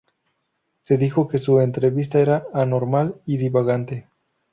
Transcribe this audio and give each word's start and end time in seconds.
Se 0.81 0.97
dijo 0.97 1.27
que 1.27 1.37
su 1.37 1.61
entrevista 1.61 2.19
era 2.21 2.45
anormal 2.55 3.21
y 3.27 3.37
divagante. 3.37 4.07